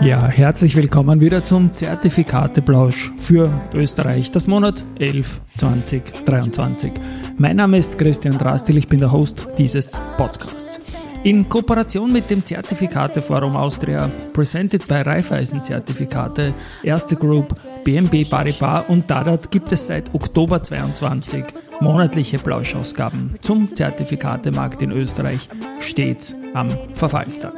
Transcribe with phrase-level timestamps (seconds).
[0.00, 6.92] Ja, herzlich willkommen wieder zum Zertifikateplausch für Österreich, das Monat 11 2023.
[7.36, 10.80] Mein Name ist Christian Drastil, ich bin der Host dieses Podcasts.
[11.24, 17.54] In Kooperation mit dem Zertifikateforum Austria, presented by Raiffeisen Zertifikate, Erste Group,
[17.84, 21.44] BNB Paribas und Dadat gibt es seit Oktober 22
[21.80, 25.48] monatliche Plauschausgaben zum Zertifikatemarkt in Österreich,
[25.80, 27.54] stets am Verfallstag.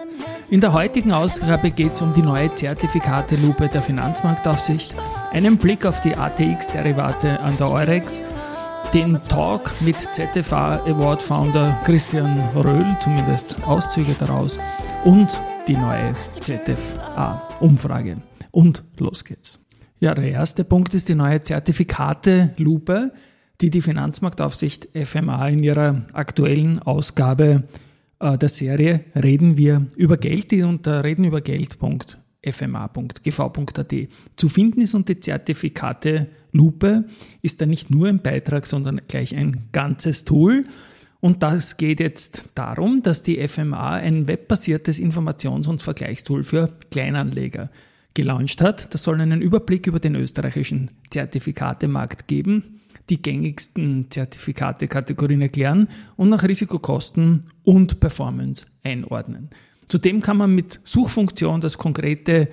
[0.51, 4.95] In der heutigen Ausgabe geht es um die neue Zertifikate-Lupe der Finanzmarktaufsicht,
[5.33, 8.23] einen Blick auf die ATX-Derivate an der Eurex,
[8.93, 14.59] den Talk mit ZFA Award Founder Christian Röhl, zumindest Auszüge daraus,
[15.05, 18.19] und die neue ZFA-Umfrage.
[18.51, 19.64] Und los geht's.
[20.05, 23.13] Ja, der erste Punkt ist die neue Zertifikate-Lupe,
[23.63, 27.63] die die Finanzmarktaufsicht FMA in ihrer aktuellen Ausgabe
[28.21, 33.95] äh, der Serie Reden wir über Geld, die unter redenübergeld.fma.gv.at
[34.37, 37.07] zu finden ist und die Zertifikate Lupe
[37.41, 40.67] ist da nicht nur ein Beitrag, sondern gleich ein ganzes Tool.
[41.21, 47.71] Und das geht jetzt darum, dass die FMA ein webbasiertes Informations- und Vergleichstool für Kleinanleger
[48.15, 48.95] gelauncht hat.
[48.95, 56.45] Das soll einen Überblick über den österreichischen Zertifikatemarkt geben, die gängigsten Zertifikatekategorien erklären und nach
[56.45, 59.51] Risikokosten und Performance einordnen.
[59.87, 62.49] Zudem kann man mit Suchfunktion das konkrete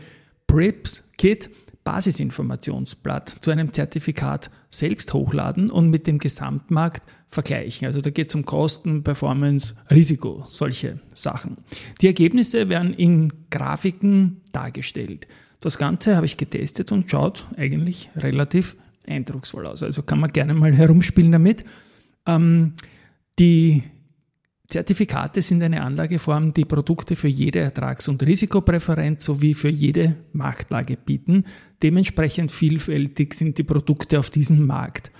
[0.47, 1.49] PRIPS-Kit
[1.83, 7.87] Basisinformationsblatt zu einem Zertifikat selbst hochladen und mit dem Gesamtmarkt vergleichen.
[7.87, 11.57] Also da geht es um Kosten, Performance, Risiko, solche Sachen.
[12.01, 15.27] Die Ergebnisse werden in Grafiken dargestellt.
[15.61, 18.75] Das Ganze habe ich getestet und schaut eigentlich relativ
[19.07, 19.83] eindrucksvoll aus.
[19.83, 21.63] Also kann man gerne mal herumspielen damit.
[22.25, 22.73] Ähm,
[23.39, 23.83] die
[24.67, 30.97] Zertifikate sind eine Anlageform, die Produkte für jede Ertrags- und Risikopräferenz sowie für jede Marktlage
[30.97, 31.45] bieten.
[31.83, 35.11] Dementsprechend vielfältig sind die Produkte auf diesem Markt.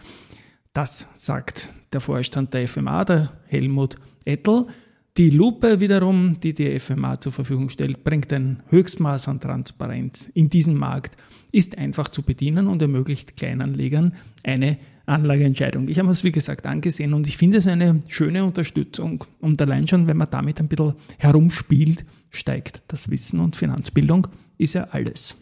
[0.74, 4.68] Das sagt der Vorstand der FMA, der Helmut Ettel.
[5.18, 10.48] Die Lupe wiederum, die die FMA zur Verfügung stellt, bringt ein Höchstmaß an Transparenz in
[10.48, 11.18] diesen Markt,
[11.52, 14.14] ist einfach zu bedienen und ermöglicht Kleinanlegern
[14.44, 15.90] eine Anlageentscheidung.
[15.90, 19.26] Ich habe es, wie gesagt, angesehen und ich finde es eine schöne Unterstützung.
[19.42, 24.76] Und allein schon, wenn man damit ein bisschen herumspielt, steigt das Wissen und Finanzbildung ist
[24.76, 25.36] ja alles.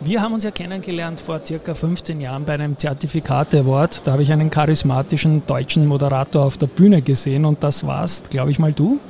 [0.00, 4.06] Wir haben uns ja kennengelernt vor circa 15 Jahren bei einem Zertifikate-Award.
[4.06, 8.52] Da habe ich einen charismatischen deutschen Moderator auf der Bühne gesehen und das warst, glaube
[8.52, 9.00] ich mal, du.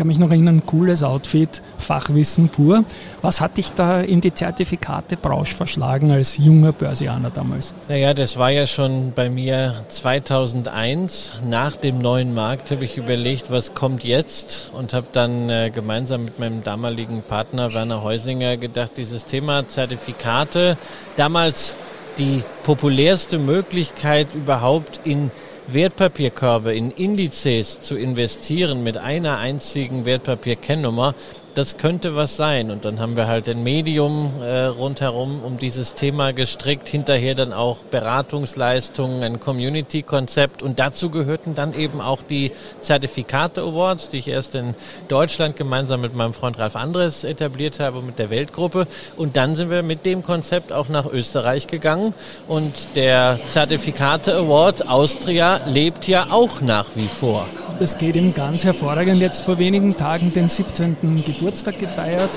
[0.00, 2.86] Kann mich noch erinnern, cooles Outfit, Fachwissen pur.
[3.20, 7.74] Was hat dich da in die Zertifikate-Branche verschlagen als junger Börsianer damals?
[7.86, 11.34] Naja, das war ja schon bei mir 2001.
[11.46, 16.24] Nach dem neuen Markt habe ich überlegt, was kommt jetzt und habe dann äh, gemeinsam
[16.24, 20.78] mit meinem damaligen Partner Werner Heusinger gedacht, dieses Thema Zertifikate,
[21.18, 21.76] damals
[22.16, 25.30] die populärste Möglichkeit überhaupt in
[25.72, 31.14] Wertpapierkörbe, in Indizes zu investieren mit einer einzigen Wertpapierkennnummer,
[31.60, 32.70] das könnte was sein.
[32.70, 37.52] Und dann haben wir halt ein Medium äh, rundherum um dieses Thema gestrickt, hinterher dann
[37.52, 44.28] auch Beratungsleistungen, ein Community-Konzept und dazu gehörten dann eben auch die Zertifikate Awards, die ich
[44.28, 44.74] erst in
[45.08, 48.86] Deutschland gemeinsam mit meinem Freund Ralf Andres etabliert habe, mit der Weltgruppe.
[49.18, 52.14] Und dann sind wir mit dem Konzept auch nach Österreich gegangen
[52.48, 57.46] und der Zertifikate Award Austria lebt ja auch nach wie vor.
[57.80, 59.22] Das geht ihm ganz hervorragend.
[59.22, 60.96] Jetzt vor wenigen Tagen den 17.
[61.24, 62.28] Geburtstag gefeiert.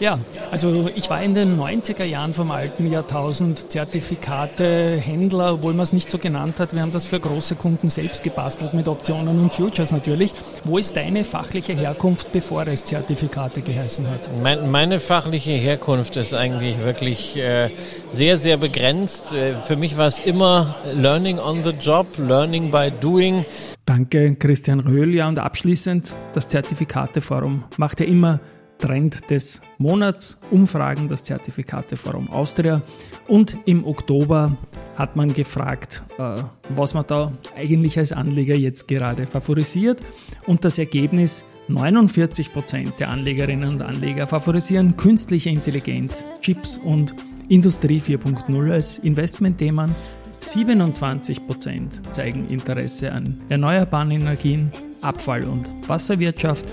[0.00, 0.18] Ja,
[0.50, 5.92] also ich war in den 90er Jahren vom alten Jahrtausend Zertifikate, Händler, obwohl man es
[5.92, 6.74] nicht so genannt hat.
[6.74, 10.32] Wir haben das für große Kunden selbst gebastelt mit Optionen und Futures natürlich.
[10.64, 14.30] Wo ist deine fachliche Herkunft, bevor es Zertifikate geheißen hat?
[14.42, 17.68] Mein, meine fachliche Herkunft ist eigentlich wirklich äh,
[18.10, 19.34] sehr, sehr begrenzt.
[19.34, 23.44] Äh, für mich war es immer Learning on the Job, Learning by Doing.
[23.84, 25.14] Danke, Christian Röhl.
[25.14, 28.40] Ja, und abschließend, das Zertifikateforum macht ja immer
[28.78, 32.82] Trend des Monats Umfragen, das Zertifikateforum Austria.
[33.28, 34.56] Und im Oktober
[34.96, 40.00] hat man gefragt, äh, was man da eigentlich als Anleger jetzt gerade favorisiert.
[40.46, 47.14] Und das Ergebnis, 49% der Anlegerinnen und Anleger favorisieren künstliche Intelligenz, Chips und
[47.48, 49.94] Industrie 4.0 als Investmentthemen.
[50.42, 54.72] 27% zeigen Interesse an erneuerbaren Energien,
[55.02, 56.66] Abfall- und Wasserwirtschaft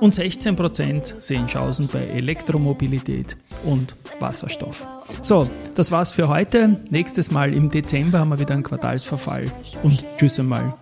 [0.00, 4.86] und 16% sehen Chancen bei Elektromobilität und Wasserstoff.
[5.22, 6.80] So, das war's für heute.
[6.90, 9.50] Nächstes Mal im Dezember haben wir wieder einen Quartalsverfall
[9.82, 10.74] und tschüss einmal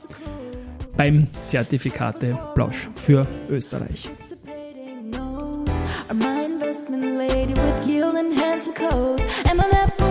[0.97, 4.11] beim Zertifikate Plausch für Österreich.
[6.09, 9.25] Am I investment lady with hands and codes?
[9.51, 10.02] Am I